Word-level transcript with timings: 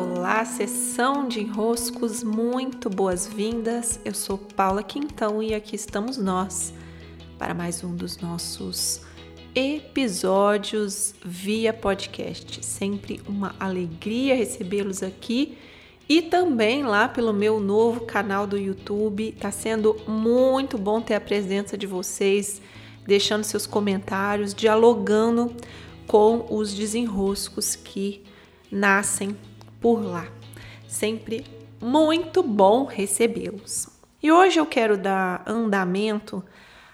olá, 0.00 0.46
sessão 0.46 1.28
de 1.28 1.40
enroscos, 1.40 2.22
muito 2.22 2.88
boas-vindas. 2.88 4.00
Eu 4.02 4.14
sou 4.14 4.38
Paula 4.38 4.82
Quintão 4.82 5.42
e 5.42 5.52
aqui 5.52 5.76
estamos 5.76 6.16
nós 6.16 6.72
para 7.38 7.52
mais 7.52 7.84
um 7.84 7.94
dos 7.94 8.16
nossos 8.16 9.02
episódios 9.54 11.14
via 11.22 11.74
podcast. 11.74 12.64
Sempre 12.64 13.20
uma 13.28 13.54
alegria 13.60 14.34
recebê-los 14.34 15.02
aqui 15.02 15.58
e 16.08 16.22
também 16.22 16.82
lá 16.82 17.06
pelo 17.06 17.34
meu 17.34 17.60
novo 17.60 18.06
canal 18.06 18.46
do 18.46 18.56
YouTube. 18.56 19.32
Tá 19.32 19.50
sendo 19.50 19.94
muito 20.08 20.78
bom 20.78 21.02
ter 21.02 21.14
a 21.14 21.20
presença 21.20 21.76
de 21.76 21.86
vocês, 21.86 22.62
deixando 23.06 23.44
seus 23.44 23.66
comentários, 23.66 24.54
dialogando 24.54 25.54
com 26.06 26.46
os 26.48 26.72
desenroscos 26.72 27.76
que 27.76 28.22
nascem 28.72 29.36
por 29.80 30.04
lá. 30.04 30.26
Sempre 30.86 31.44
muito 31.80 32.42
bom 32.42 32.84
recebê-los. 32.84 33.88
E 34.22 34.30
hoje 34.30 34.58
eu 34.58 34.66
quero 34.66 34.98
dar 34.98 35.42
andamento 35.46 36.44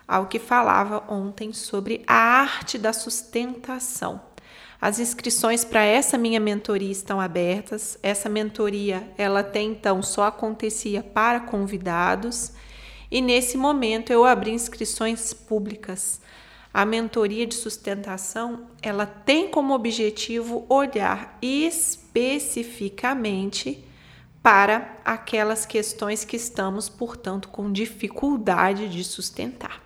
ao 0.06 0.26
que 0.26 0.38
falava 0.38 1.02
ontem 1.08 1.52
sobre 1.52 2.04
a 2.06 2.14
arte 2.14 2.78
da 2.78 2.92
sustentação. 2.92 4.20
As 4.80 4.98
inscrições 5.00 5.64
para 5.64 5.82
essa 5.82 6.16
minha 6.16 6.38
mentoria 6.38 6.92
estão 6.92 7.20
abertas. 7.20 7.98
Essa 8.02 8.28
mentoria, 8.28 9.10
ela 9.18 9.40
até 9.40 9.60
então 9.60 10.02
só 10.02 10.24
acontecia 10.24 11.02
para 11.02 11.40
convidados 11.40 12.52
e 13.10 13.20
nesse 13.20 13.56
momento 13.56 14.12
eu 14.12 14.24
abri 14.24 14.50
inscrições 14.50 15.32
públicas. 15.32 16.20
A 16.76 16.84
mentoria 16.84 17.46
de 17.46 17.54
sustentação, 17.54 18.66
ela 18.82 19.06
tem 19.06 19.48
como 19.48 19.72
objetivo 19.72 20.66
olhar 20.68 21.38
especificamente 21.40 23.82
para 24.42 24.98
aquelas 25.02 25.64
questões 25.64 26.22
que 26.22 26.36
estamos, 26.36 26.90
portanto, 26.90 27.48
com 27.48 27.72
dificuldade 27.72 28.90
de 28.90 29.02
sustentar. 29.04 29.82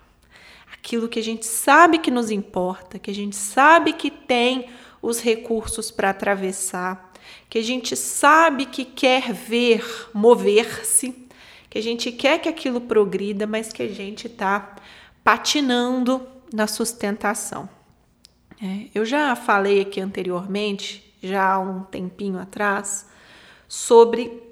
Aquilo 0.73 1.07
que 1.07 1.19
a 1.19 1.23
gente 1.23 1.45
sabe 1.45 1.97
que 1.97 2.11
nos 2.11 2.29
importa, 2.29 2.99
que 2.99 3.09
a 3.09 3.15
gente 3.15 3.37
sabe 3.37 3.93
que 3.93 4.11
tem 4.11 4.67
os 5.01 5.21
recursos 5.21 5.91
para 5.91 6.09
atravessar, 6.09 7.13
que 7.49 7.57
a 7.57 7.63
gente 7.63 7.95
sabe 7.95 8.65
que 8.65 8.83
quer 8.83 9.31
ver 9.31 10.09
mover-se, 10.13 11.25
que 11.69 11.77
a 11.77 11.81
gente 11.81 12.11
quer 12.11 12.39
que 12.39 12.49
aquilo 12.49 12.81
progrida, 12.81 13.47
mas 13.47 13.71
que 13.71 13.81
a 13.81 13.87
gente 13.87 14.27
está 14.27 14.75
patinando 15.23 16.27
na 16.53 16.67
sustentação. 16.67 17.69
É, 18.61 18.87
eu 18.93 19.05
já 19.05 19.35
falei 19.35 19.81
aqui 19.81 19.99
anteriormente, 19.99 21.15
já 21.21 21.53
há 21.53 21.59
um 21.59 21.83
tempinho 21.83 22.39
atrás, 22.39 23.07
sobre 23.67 24.51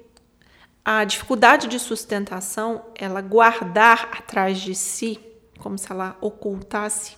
a 0.84 1.04
dificuldade 1.04 1.68
de 1.68 1.78
sustentação, 1.78 2.84
ela 2.94 3.20
guardar 3.20 4.08
atrás 4.12 4.58
de 4.58 4.74
si, 4.74 5.20
como 5.58 5.76
se 5.76 5.92
ela 5.92 6.16
ocultasse, 6.20 7.16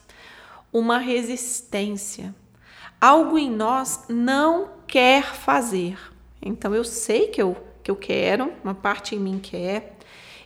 uma 0.72 0.98
resistência. 0.98 2.34
Algo 3.00 3.38
em 3.38 3.50
nós 3.50 4.04
não 4.08 4.70
quer 4.86 5.24
fazer. 5.24 5.98
Então 6.40 6.74
eu 6.74 6.84
sei 6.84 7.28
que 7.28 7.40
eu, 7.40 7.56
que 7.82 7.90
eu 7.90 7.96
quero, 7.96 8.52
uma 8.64 8.74
parte 8.74 9.14
em 9.14 9.18
mim 9.18 9.38
quer, 9.38 9.96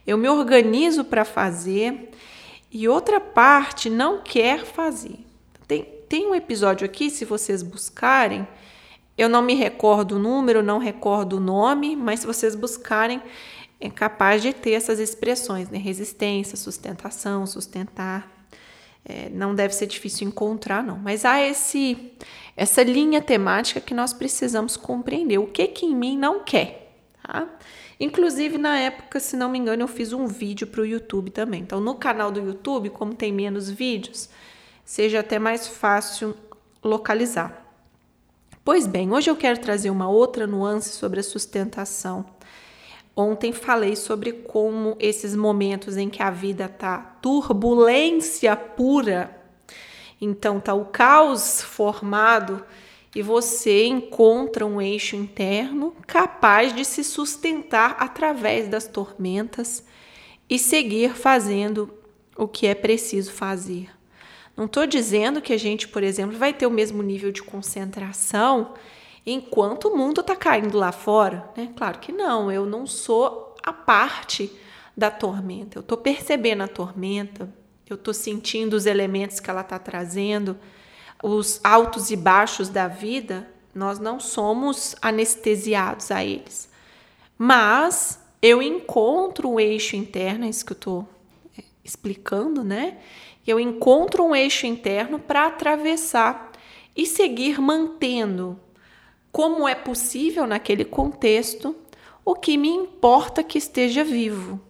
eu 0.06 0.16
me 0.16 0.28
organizo 0.28 1.04
para 1.04 1.24
fazer 1.24 2.10
e 2.78 2.86
outra 2.86 3.18
parte 3.18 3.88
não 3.88 4.20
quer 4.20 4.66
fazer. 4.66 5.18
Tem, 5.66 5.82
tem 6.06 6.26
um 6.26 6.34
episódio 6.34 6.84
aqui, 6.84 7.08
se 7.08 7.24
vocês 7.24 7.62
buscarem, 7.62 8.46
eu 9.16 9.30
não 9.30 9.40
me 9.40 9.54
recordo 9.54 10.16
o 10.16 10.18
número, 10.18 10.62
não 10.62 10.76
recordo 10.78 11.38
o 11.38 11.40
nome, 11.40 11.96
mas 11.96 12.20
se 12.20 12.26
vocês 12.26 12.54
buscarem, 12.54 13.22
é 13.80 13.88
capaz 13.88 14.42
de 14.42 14.52
ter 14.52 14.72
essas 14.72 14.98
expressões, 14.98 15.70
né? 15.70 15.78
Resistência, 15.78 16.54
sustentação, 16.54 17.46
sustentar. 17.46 18.30
É, 19.02 19.30
não 19.30 19.54
deve 19.54 19.74
ser 19.74 19.86
difícil 19.86 20.28
encontrar, 20.28 20.82
não. 20.82 20.98
Mas 20.98 21.24
há 21.24 21.40
esse, 21.40 22.12
essa 22.54 22.82
linha 22.82 23.22
temática 23.22 23.80
que 23.80 23.94
nós 23.94 24.12
precisamos 24.12 24.76
compreender. 24.76 25.38
O 25.38 25.46
que 25.46 25.66
que 25.68 25.86
em 25.86 25.96
mim 25.96 26.18
não 26.18 26.44
quer, 26.44 26.92
tá? 27.22 27.48
Inclusive, 27.98 28.58
na 28.58 28.78
época, 28.78 29.18
se 29.18 29.36
não 29.36 29.48
me 29.48 29.58
engano, 29.58 29.82
eu 29.82 29.88
fiz 29.88 30.12
um 30.12 30.26
vídeo 30.26 30.66
para 30.66 30.82
o 30.82 30.86
YouTube 30.86 31.30
também. 31.30 31.62
Então, 31.62 31.80
no 31.80 31.94
canal 31.94 32.30
do 32.30 32.40
YouTube, 32.40 32.90
como 32.90 33.14
tem 33.14 33.32
menos 33.32 33.70
vídeos, 33.70 34.28
seja 34.84 35.20
até 35.20 35.38
mais 35.38 35.66
fácil 35.66 36.36
localizar. 36.84 37.64
Pois 38.62 38.86
bem, 38.86 39.12
hoje 39.12 39.30
eu 39.30 39.36
quero 39.36 39.60
trazer 39.60 39.90
uma 39.90 40.08
outra 40.08 40.46
nuance 40.46 40.90
sobre 40.90 41.20
a 41.20 41.22
sustentação. 41.22 42.26
Ontem 43.14 43.50
falei 43.50 43.96
sobre 43.96 44.32
como 44.32 44.94
esses 45.00 45.34
momentos 45.34 45.96
em 45.96 46.10
que 46.10 46.22
a 46.22 46.30
vida 46.30 46.68
tá 46.68 46.98
turbulência 47.22 48.54
pura, 48.54 49.34
então 50.20 50.60
tá 50.60 50.74
o 50.74 50.84
caos 50.84 51.62
formado 51.62 52.62
e 53.16 53.22
você 53.22 53.86
encontra 53.86 54.66
um 54.66 54.78
eixo 54.78 55.16
interno 55.16 55.96
capaz 56.06 56.76
de 56.76 56.84
se 56.84 57.02
sustentar 57.02 57.96
através 57.98 58.68
das 58.68 58.86
tormentas 58.86 59.82
e 60.50 60.58
seguir 60.58 61.14
fazendo 61.14 61.90
o 62.36 62.46
que 62.46 62.66
é 62.66 62.74
preciso 62.74 63.32
fazer. 63.32 63.88
Não 64.54 64.66
estou 64.66 64.86
dizendo 64.86 65.40
que 65.40 65.54
a 65.54 65.58
gente, 65.58 65.88
por 65.88 66.02
exemplo, 66.02 66.36
vai 66.36 66.52
ter 66.52 66.66
o 66.66 66.70
mesmo 66.70 67.02
nível 67.02 67.32
de 67.32 67.42
concentração 67.42 68.74
enquanto 69.24 69.88
o 69.88 69.96
mundo 69.96 70.20
está 70.20 70.36
caindo 70.36 70.76
lá 70.76 70.92
fora. 70.92 71.48
Né? 71.56 71.72
Claro 71.74 71.98
que 72.00 72.12
não, 72.12 72.52
eu 72.52 72.66
não 72.66 72.86
sou 72.86 73.54
a 73.62 73.72
parte 73.72 74.52
da 74.94 75.10
tormenta. 75.10 75.78
Eu 75.78 75.80
estou 75.80 75.96
percebendo 75.96 76.64
a 76.64 76.68
tormenta, 76.68 77.48
eu 77.88 77.94
estou 77.94 78.12
sentindo 78.12 78.74
os 78.74 78.84
elementos 78.84 79.40
que 79.40 79.48
ela 79.48 79.62
está 79.62 79.78
trazendo 79.78 80.58
os 81.22 81.60
altos 81.64 82.10
e 82.10 82.16
baixos 82.16 82.68
da 82.68 82.88
vida, 82.88 83.48
nós 83.74 83.98
não 83.98 84.18
somos 84.18 84.94
anestesiados 85.02 86.10
a 86.10 86.24
eles. 86.24 86.68
Mas 87.38 88.18
eu 88.40 88.62
encontro 88.62 89.50
um 89.50 89.60
eixo 89.60 89.96
interno, 89.96 90.44
é 90.44 90.48
isso 90.48 90.64
que 90.64 90.72
eu 90.72 90.76
estou 90.76 91.08
é, 91.58 91.62
explicando, 91.84 92.64
né? 92.64 92.98
Eu 93.46 93.60
encontro 93.60 94.24
um 94.24 94.34
eixo 94.34 94.66
interno 94.66 95.18
para 95.18 95.46
atravessar 95.46 96.52
e 96.96 97.06
seguir 97.06 97.60
mantendo, 97.60 98.58
como 99.30 99.68
é 99.68 99.74
possível 99.74 100.46
naquele 100.46 100.84
contexto, 100.84 101.76
o 102.24 102.34
que 102.34 102.56
me 102.56 102.68
importa 102.68 103.42
que 103.44 103.58
esteja 103.58 104.02
vivo. 104.02 104.60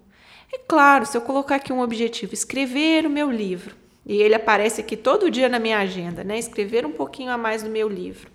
É 0.52 0.58
claro, 0.58 1.06
se 1.06 1.16
eu 1.16 1.20
colocar 1.20 1.56
aqui 1.56 1.72
um 1.72 1.80
objetivo, 1.80 2.34
escrever 2.34 3.06
o 3.06 3.10
meu 3.10 3.30
livro, 3.30 3.76
e 4.06 4.22
ele 4.22 4.36
aparece 4.36 4.80
aqui 4.80 4.96
todo 4.96 5.30
dia 5.30 5.48
na 5.48 5.58
minha 5.58 5.78
agenda, 5.78 6.22
né? 6.22 6.38
Escrever 6.38 6.86
um 6.86 6.92
pouquinho 6.92 7.32
a 7.32 7.36
mais 7.36 7.64
no 7.64 7.68
meu 7.68 7.88
livro. 7.88 8.30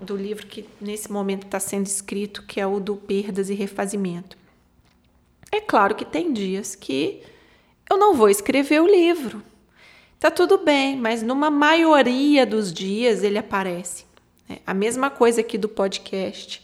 Do 0.00 0.16
livro 0.16 0.46
que 0.46 0.64
nesse 0.80 1.10
momento 1.10 1.44
está 1.44 1.58
sendo 1.58 1.86
escrito, 1.86 2.44
que 2.44 2.60
é 2.60 2.66
o 2.66 2.78
do 2.78 2.94
Perdas 2.94 3.50
e 3.50 3.54
Refazimento. 3.54 4.38
É 5.50 5.60
claro 5.60 5.96
que 5.96 6.04
tem 6.04 6.32
dias 6.32 6.76
que 6.76 7.20
eu 7.90 7.96
não 7.96 8.14
vou 8.14 8.28
escrever 8.28 8.80
o 8.80 8.86
livro. 8.86 9.42
Tá 10.20 10.30
tudo 10.30 10.58
bem, 10.58 10.96
mas 10.96 11.22
numa 11.22 11.50
maioria 11.50 12.46
dos 12.46 12.72
dias 12.72 13.24
ele 13.24 13.38
aparece. 13.38 14.04
É 14.48 14.58
a 14.64 14.72
mesma 14.72 15.10
coisa 15.10 15.40
aqui 15.40 15.58
do 15.58 15.68
podcast. 15.68 16.62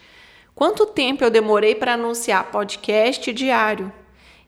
Quanto 0.54 0.86
tempo 0.86 1.24
eu 1.24 1.30
demorei 1.30 1.74
para 1.74 1.94
anunciar 1.94 2.52
podcast 2.52 3.32
diário? 3.32 3.92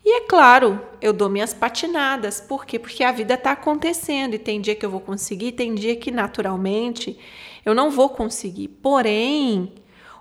E 0.04 0.16
é 0.16 0.20
claro, 0.22 0.80
eu 1.00 1.12
dou 1.12 1.28
minhas 1.28 1.52
patinadas. 1.52 2.40
Por 2.40 2.64
quê? 2.64 2.78
Porque 2.78 3.04
a 3.04 3.12
vida 3.12 3.34
está 3.34 3.52
acontecendo 3.52 4.34
e 4.34 4.38
tem 4.38 4.60
dia 4.60 4.74
que 4.74 4.86
eu 4.86 4.90
vou 4.90 5.00
conseguir, 5.00 5.52
tem 5.52 5.74
dia 5.74 5.96
que 5.96 6.10
naturalmente 6.10 7.18
eu 7.64 7.74
não 7.74 7.90
vou 7.90 8.08
conseguir. 8.08 8.68
Porém, 8.68 9.72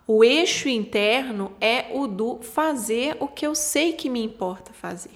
o 0.05 0.23
eixo 0.23 0.67
interno 0.67 1.52
é 1.61 1.87
o 1.93 2.07
do 2.07 2.40
fazer 2.41 3.17
o 3.19 3.28
que 3.28 3.46
eu 3.46 3.55
sei 3.55 3.93
que 3.93 4.09
me 4.09 4.23
importa 4.23 4.73
fazer. 4.73 5.11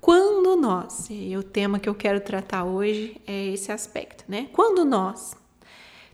Quando 0.00 0.56
nós, 0.56 1.08
e 1.10 1.36
o 1.36 1.42
tema 1.42 1.78
que 1.78 1.88
eu 1.88 1.94
quero 1.94 2.20
tratar 2.20 2.64
hoje 2.64 3.16
é 3.26 3.46
esse 3.48 3.70
aspecto, 3.70 4.24
né? 4.26 4.48
Quando 4.52 4.84
nós 4.84 5.36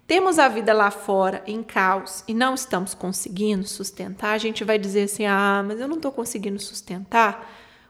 temos 0.08 0.38
a 0.38 0.49
vida 0.49 0.72
lá 0.72 0.90
fora 0.90 1.43
em 1.46 1.62
caos 1.62 2.25
e 2.26 2.32
não 2.32 2.55
estamos 2.55 2.94
conseguindo 2.94 3.69
sustentar, 3.69 4.32
a 4.32 4.38
gente 4.38 4.64
vai 4.64 4.78
dizer 4.78 5.02
assim: 5.02 5.26
ah, 5.26 5.62
mas 5.64 5.78
eu 5.78 5.87
não 5.87 5.96
estou 5.96 6.10
conseguindo 6.10 6.58
sustentar 6.58 7.46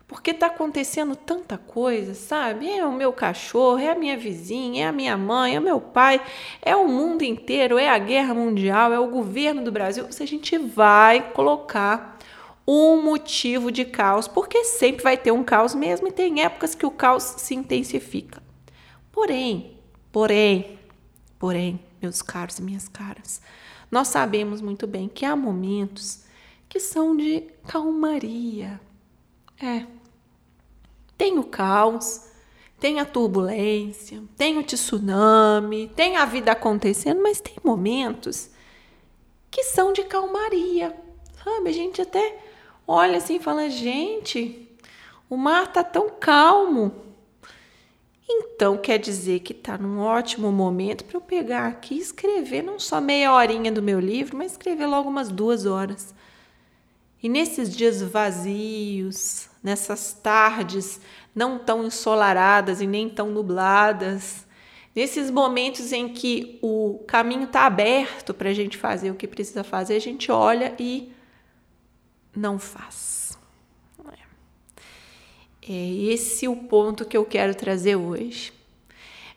porque 0.08 0.30
está 0.30 0.46
acontecendo 0.46 1.14
tanta 1.14 1.56
coisa, 1.56 2.14
sabe? 2.14 2.68
É 2.68 2.84
o 2.84 2.90
meu 2.90 3.12
cachorro, 3.12 3.78
é 3.78 3.90
a 3.90 3.94
minha 3.94 4.16
vizinha, 4.16 4.86
é 4.86 4.88
a 4.88 4.92
minha 4.92 5.16
mãe, 5.18 5.54
é 5.54 5.60
o 5.60 5.62
meu 5.62 5.80
pai, 5.80 6.20
é 6.62 6.74
o 6.74 6.88
mundo 6.88 7.22
inteiro, 7.22 7.78
é 7.78 7.88
a 7.88 7.98
guerra 7.98 8.34
mundial, 8.34 8.92
é 8.92 8.98
o 8.98 9.10
governo 9.10 9.62
do 9.62 9.70
Brasil. 9.70 10.10
Se 10.10 10.22
a 10.22 10.26
gente 10.26 10.56
vai 10.56 11.30
colocar 11.32 12.18
um 12.66 13.02
motivo 13.02 13.70
de 13.70 13.84
caos, 13.84 14.26
porque 14.26 14.64
sempre 14.64 15.04
vai 15.04 15.16
ter 15.16 15.30
um 15.30 15.44
caos 15.44 15.74
mesmo 15.74 16.08
e 16.08 16.12
tem 16.12 16.42
épocas 16.42 16.74
que 16.74 16.86
o 16.86 16.90
caos 16.90 17.22
se 17.22 17.54
intensifica. 17.54 18.42
Porém, 19.12 19.78
porém, 20.10 20.78
porém, 21.38 21.78
meus 22.00 22.22
caros 22.22 22.58
e 22.58 22.62
minhas 22.62 22.88
caras, 22.88 23.40
nós 23.90 24.08
sabemos 24.08 24.60
muito 24.60 24.86
bem 24.86 25.08
que 25.08 25.24
há 25.24 25.34
momentos 25.34 26.24
que 26.68 26.78
são 26.78 27.16
de 27.16 27.40
calmaria. 27.66 28.80
É. 29.60 29.86
Tem 31.16 31.38
o 31.38 31.44
caos, 31.44 32.28
tem 32.78 33.00
a 33.00 33.04
turbulência, 33.04 34.22
tem 34.36 34.58
o 34.58 34.62
tsunami, 34.62 35.88
tem 35.88 36.16
a 36.16 36.24
vida 36.24 36.52
acontecendo, 36.52 37.22
mas 37.22 37.40
tem 37.40 37.56
momentos 37.64 38.50
que 39.50 39.64
são 39.64 39.92
de 39.92 40.04
calmaria. 40.04 40.94
Sabe? 41.42 41.70
A 41.70 41.72
gente 41.72 42.02
até 42.02 42.38
olha 42.86 43.18
assim 43.18 43.36
e 43.36 43.42
fala: 43.42 43.68
gente, 43.68 44.68
o 45.28 45.36
mar 45.36 45.72
tá 45.72 45.82
tão 45.82 46.10
calmo. 46.10 47.07
Então 48.28 48.76
quer 48.76 48.98
dizer 48.98 49.40
que 49.40 49.52
está 49.52 49.78
num 49.78 50.00
ótimo 50.00 50.52
momento 50.52 51.04
para 51.04 51.16
eu 51.16 51.20
pegar 51.20 51.66
aqui 51.66 51.94
e 51.94 52.00
escrever 52.00 52.62
não 52.62 52.78
só 52.78 53.00
meia 53.00 53.32
horinha 53.32 53.72
do 53.72 53.82
meu 53.82 53.98
livro, 53.98 54.36
mas 54.36 54.52
escrever 54.52 54.86
logo 54.86 55.08
umas 55.08 55.30
duas 55.30 55.64
horas. 55.64 56.14
E 57.22 57.28
nesses 57.28 57.74
dias 57.74 58.02
vazios, 58.02 59.48
nessas 59.62 60.12
tardes 60.12 61.00
não 61.34 61.58
tão 61.58 61.84
ensolaradas 61.84 62.80
e 62.80 62.86
nem 62.86 63.08
tão 63.08 63.30
nubladas, 63.30 64.46
nesses 64.94 65.30
momentos 65.30 65.92
em 65.92 66.08
que 66.08 66.58
o 66.60 67.00
caminho 67.06 67.44
está 67.44 67.64
aberto 67.64 68.34
para 68.34 68.50
a 68.50 68.54
gente 68.54 68.76
fazer 68.76 69.10
o 69.10 69.14
que 69.14 69.26
precisa 69.26 69.64
fazer, 69.64 69.94
a 69.94 70.00
gente 70.00 70.30
olha 70.30 70.74
e 70.78 71.12
não 72.34 72.58
faz. 72.58 73.37
É 75.68 76.12
esse 76.12 76.48
o 76.48 76.56
ponto 76.56 77.04
que 77.04 77.16
eu 77.16 77.26
quero 77.26 77.54
trazer 77.54 77.94
hoje. 77.94 78.52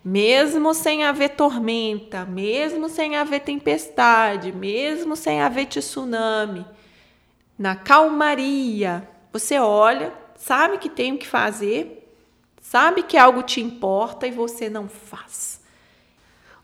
Mesmo 0.03 0.73
sem 0.73 1.03
haver 1.03 1.31
tormenta, 1.31 2.25
mesmo 2.25 2.87
sem 2.87 3.17
haver 3.17 3.41
tempestade, 3.41 4.51
mesmo 4.51 5.15
sem 5.15 5.41
haver 5.41 5.65
tsunami, 5.67 6.65
na 7.57 7.75
calmaria, 7.75 9.07
você 9.31 9.59
olha, 9.59 10.11
sabe 10.35 10.77
que 10.79 10.89
tem 10.89 11.13
o 11.13 11.17
que 11.17 11.27
fazer, 11.27 12.09
sabe 12.59 13.03
que 13.03 13.17
algo 13.17 13.43
te 13.43 13.61
importa 13.61 14.25
e 14.25 14.31
você 14.31 14.69
não 14.69 14.87
faz. 14.87 15.61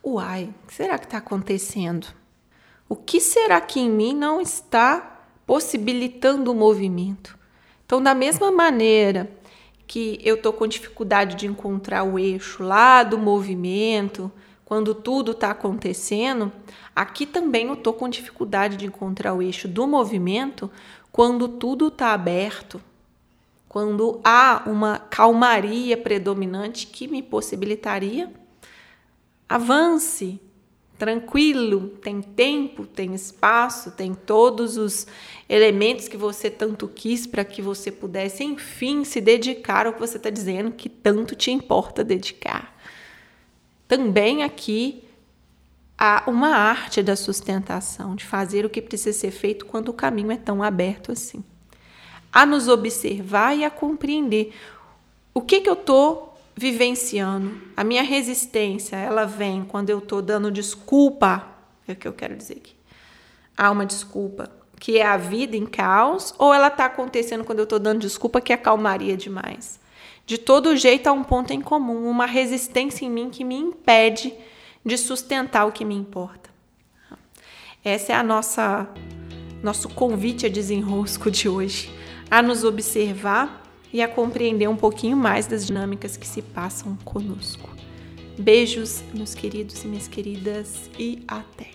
Uai, 0.03 0.45
o 0.63 0.67
que 0.67 0.73
será 0.73 0.97
que 0.97 1.05
está 1.05 1.17
acontecendo? 1.17 2.07
O 2.89 2.95
que 2.95 3.19
será 3.19 3.59
que 3.59 3.79
em 3.79 3.89
mim 3.89 4.15
não 4.15 4.39
está 4.39 5.25
possibilitando 5.45 6.51
o 6.51 6.55
movimento? 6.55 7.37
Então, 7.85 8.01
da 8.01 8.15
mesma 8.15 8.51
maneira 8.51 9.29
que 9.87 10.19
eu 10.21 10.35
estou 10.35 10.51
com 10.51 10.67
dificuldade 10.67 11.35
de 11.35 11.47
encontrar 11.47 12.03
o 12.03 12.19
eixo 12.19 12.61
lá 12.61 13.03
do 13.03 13.17
movimento, 13.17 14.29
quando 14.65 14.93
tudo 14.93 15.31
está 15.31 15.51
acontecendo, 15.51 16.51
aqui 16.93 17.25
também 17.25 17.67
eu 17.67 17.73
estou 17.75 17.93
com 17.93 18.09
dificuldade 18.09 18.75
de 18.75 18.85
encontrar 18.85 19.33
o 19.33 19.41
eixo 19.41 19.65
do 19.65 19.87
movimento 19.87 20.69
quando 21.09 21.47
tudo 21.47 21.87
está 21.87 22.13
aberto, 22.13 22.81
quando 23.69 24.19
há 24.23 24.63
uma 24.65 24.99
calmaria 24.99 25.95
predominante 25.95 26.85
que 26.85 27.07
me 27.07 27.23
possibilitaria 27.23 28.29
avance, 29.47 30.39
tranquilo, 30.97 31.89
tem 32.01 32.21
tempo, 32.21 32.85
tem 32.85 33.13
espaço, 33.13 33.91
tem 33.91 34.13
todos 34.13 34.77
os 34.77 35.05
elementos 35.47 36.07
que 36.07 36.17
você 36.17 36.49
tanto 36.49 36.87
quis 36.87 37.27
para 37.27 37.45
que 37.45 37.61
você 37.61 37.91
pudesse, 37.91 38.43
enfim, 38.43 39.03
se 39.03 39.21
dedicar 39.21 39.85
ao 39.85 39.93
que 39.93 39.99
você 39.99 40.17
está 40.17 40.29
dizendo 40.29 40.71
que 40.71 40.89
tanto 40.89 41.35
te 41.35 41.51
importa 41.51 42.03
dedicar. 42.03 42.75
Também 43.87 44.43
aqui 44.43 45.03
há 45.97 46.23
uma 46.27 46.49
arte 46.49 47.01
da 47.03 47.15
sustentação, 47.15 48.15
de 48.15 48.25
fazer 48.25 48.65
o 48.65 48.69
que 48.69 48.81
precisa 48.81 49.17
ser 49.17 49.31
feito 49.31 49.65
quando 49.65 49.89
o 49.89 49.93
caminho 49.93 50.31
é 50.31 50.37
tão 50.37 50.63
aberto 50.63 51.11
assim. 51.11 51.43
A 52.31 52.45
nos 52.45 52.67
observar 52.67 53.55
e 53.55 53.63
a 53.63 53.69
compreender 53.69 54.53
o 55.33 55.41
que, 55.41 55.61
que 55.61 55.69
eu 55.69 55.73
estou 55.73 56.36
vivenciando, 56.57 57.61
a 57.77 57.83
minha 57.83 58.01
resistência, 58.01 58.95
ela 58.95 59.25
vem 59.25 59.63
quando 59.63 59.91
eu 59.91 59.99
estou 59.99 60.23
dando 60.23 60.51
desculpa, 60.51 61.47
é 61.87 61.91
o 61.91 61.95
que 61.95 62.07
eu 62.07 62.13
quero 62.13 62.35
dizer 62.35 62.57
aqui. 62.57 62.75
Há 63.55 63.69
uma 63.69 63.85
desculpa, 63.85 64.49
que 64.79 64.97
é 64.97 65.05
a 65.05 65.17
vida 65.17 65.55
em 65.55 65.67
caos, 65.67 66.33
ou 66.39 66.51
ela 66.51 66.67
está 66.67 66.85
acontecendo 66.85 67.43
quando 67.43 67.59
eu 67.59 67.63
estou 67.63 67.77
dando 67.77 68.01
desculpa, 68.01 68.41
que 68.41 68.51
é 68.51 68.57
calmaria 68.57 69.15
demais? 69.15 69.79
De 70.25 70.39
todo 70.39 70.75
jeito, 70.75 71.05
há 71.05 71.11
um 71.11 71.23
ponto 71.23 71.53
em 71.53 71.61
comum, 71.61 72.09
uma 72.09 72.25
resistência 72.25 73.05
em 73.05 73.09
mim 73.09 73.29
que 73.29 73.43
me 73.43 73.55
impede 73.55 74.33
de 74.83 74.97
sustentar 74.97 75.67
o 75.67 75.71
que 75.71 75.85
me 75.85 75.95
importa. 75.95 76.49
Essa 77.83 78.13
é 78.13 78.15
a 78.15 78.23
nossa 78.23 78.89
nosso 79.61 79.89
convite 79.89 80.45
a 80.45 80.49
desenrosco 80.49 81.31
de 81.31 81.49
hoje, 81.49 81.91
a 82.29 82.41
nos 82.41 82.63
observar 82.63 83.63
e 83.97 84.01
a 84.03 84.07
compreender 84.07 84.69
um 84.69 84.75
pouquinho 84.75 85.17
mais 85.17 85.47
das 85.47 85.65
dinâmicas 85.65 86.15
que 86.15 86.27
se 86.27 86.39
passam 86.39 86.95
conosco. 87.03 87.67
Beijos, 88.37 89.03
meus 89.11 89.33
queridos 89.33 89.83
e 89.83 89.87
minhas 89.87 90.07
queridas, 90.07 90.87
e 90.99 91.23
até! 91.27 91.71